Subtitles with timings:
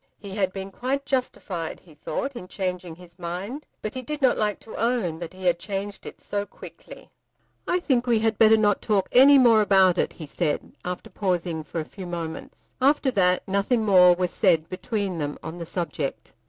[0.17, 4.35] He had been quite justified, he thought, in changing his mind, but he did not
[4.35, 7.11] like to own that he had changed it so quickly.
[7.67, 11.63] "I think we had better not talk any more about it," he said, after pausing
[11.63, 12.73] for a few moments.
[12.81, 16.33] After that nothing more was said between them on the subject.